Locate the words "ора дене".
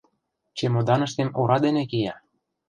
1.39-1.83